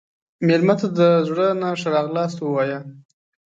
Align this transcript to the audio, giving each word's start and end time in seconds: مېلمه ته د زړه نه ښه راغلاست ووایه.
مېلمه 0.45 0.75
ته 0.79 0.87
د 0.97 0.99
زړه 1.27 1.47
نه 1.61 1.69
ښه 1.79 1.89
راغلاست 1.95 2.37
ووایه. 2.39 2.79